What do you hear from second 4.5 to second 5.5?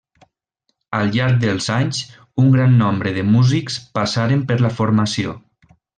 per la formació.